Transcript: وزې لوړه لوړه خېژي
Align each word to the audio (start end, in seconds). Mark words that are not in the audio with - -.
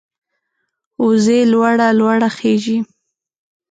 وزې 1.05 1.39
لوړه 1.51 1.87
لوړه 1.99 2.29
خېژي 2.37 2.77